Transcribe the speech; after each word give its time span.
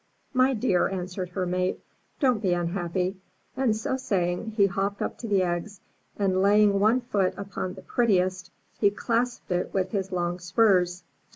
*' 0.21 0.25
My 0.33 0.55
dear, 0.55 0.87
answered 0.89 1.29
her 1.29 1.45
mace, 1.45 1.75
''don't 2.19 2.41
be 2.41 2.53
unhappy.'' 2.53 3.17
And 3.55 3.75
so 3.77 3.97
saying, 3.97 4.53
he 4.57 4.65
hopped 4.65 4.99
ut> 4.99 5.19
to 5.19 5.27
the 5.27 5.43
eggs, 5.43 5.79
and 6.17 6.41
laying 6.41 6.79
one 6.79 7.01
foot 7.01 7.35
upon 7.37 7.75
the 7.75 7.83
prettiest, 7.83 8.49
he 8.79 8.89
clasped 8.89 9.51
it 9.51 9.71
with 9.75 9.91
his 9.91 10.11
long 10.11 10.39
spurs. 10.39 11.03